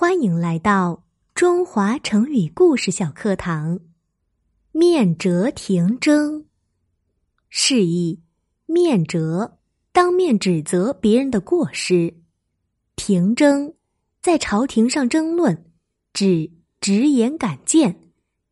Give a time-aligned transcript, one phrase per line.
[0.00, 1.02] 欢迎来到
[1.34, 3.80] 中华成语故事小课堂。
[4.70, 6.44] 面折廷争，
[7.48, 8.22] 示意
[8.66, 9.58] 面折，
[9.90, 12.14] 当面指责别人的过失；
[12.94, 13.74] 廷争，
[14.22, 15.66] 在朝廷上争论，
[16.12, 16.48] 指
[16.80, 17.98] 直言敢谏，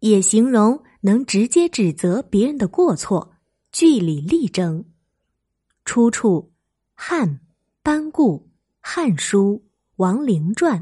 [0.00, 3.36] 也形容能直接指责别人的过错，
[3.70, 4.84] 据理力争。
[5.84, 6.50] 出处：
[6.94, 7.38] 汉
[7.84, 8.48] 班固
[8.80, 9.62] 《汉书·
[9.98, 10.80] 王陵传》。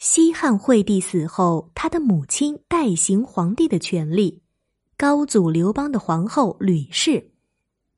[0.00, 4.40] 西汉惠帝死后，他的母亲代行皇帝的权利。
[4.96, 7.32] 高祖刘邦的皇后吕氏，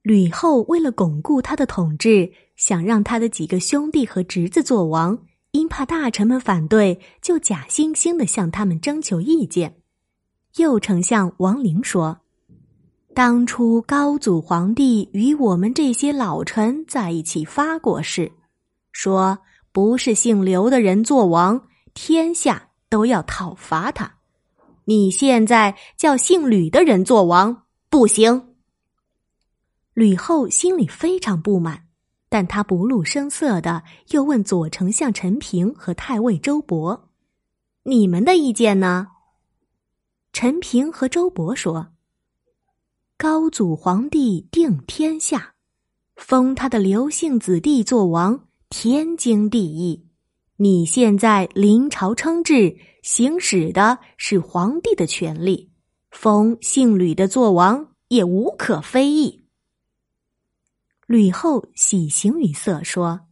[0.03, 5.17] 吕后为了巩固他的统治，想让他的几个兄弟和侄子做王，
[5.53, 9.77] 因怕大臣们反对，就假惺惺的向他们征求意见。
[10.57, 12.19] 右丞相王陵说
[13.15, 18.33] ：“当初高祖皇帝与我们这些老臣在一起发过誓，
[18.91, 19.39] 说
[19.71, 21.63] 不是姓刘的人做王。”
[21.95, 24.17] 天下都要讨伐他，
[24.85, 28.55] 你现在叫姓吕的人做王不行。
[29.95, 31.87] 吕后心里非常不满，
[32.29, 37.03] 但她不露声色的又问左丞相陈平和太尉周勃
[37.85, 39.09] ：“你们的意见呢？”
[40.33, 41.89] 陈平和周勃说
[43.19, 45.55] ：“高祖皇帝定天下，
[46.17, 50.07] 封他的刘姓子弟做王，天经地义。”
[50.63, 55.73] 你现在临朝称制，行使的是皇帝的权利，
[56.13, 59.45] 封姓吕的做王也无可非议。
[61.09, 63.23] 吕后喜形于色说：“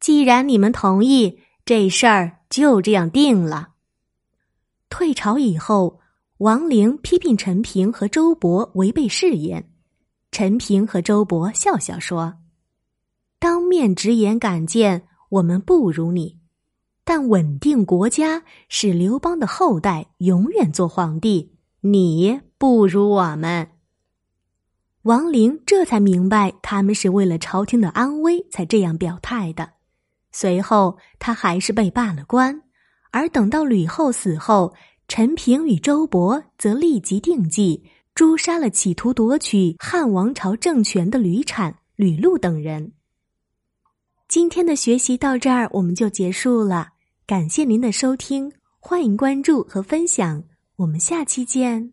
[0.00, 3.74] 既然你们同意，这事儿就这样定了。”
[4.88, 6.00] 退朝以后，
[6.38, 9.70] 王陵批评陈平和周勃违背誓言，
[10.30, 12.38] 陈平和周勃笑笑说
[13.38, 16.38] ：“当面直言敢谏，我们不如你。”
[17.04, 21.52] 但稳定国家，使刘邦的后代永远做皇帝，
[21.82, 23.68] 你不如我们。
[25.02, 29.72] 王陵这才明白，他们是为了朝廷的安危才这样表态的。
[30.32, 32.62] 随后，他还是被罢了官。
[33.10, 34.74] 而等到吕后死后，
[35.06, 42.92] 陈平与周勃则立即定计，诛杀了企图夺取汉王朝政权的吕产、吕禄等人。
[44.26, 46.93] 今天的学习到这儿，我们就结束了。
[47.26, 50.44] 感谢您的收听，欢迎关注和分享，
[50.76, 51.90] 我们下期见。